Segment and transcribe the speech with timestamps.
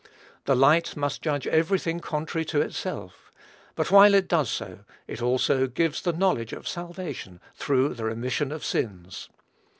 [0.45, 3.31] The light must judge every thing contrary to itself;
[3.75, 8.51] but, while it does so, it also "gives the knowledge of salvation through the remission
[8.51, 9.29] of sins."